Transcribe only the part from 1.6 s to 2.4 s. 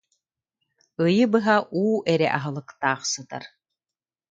уу эрэ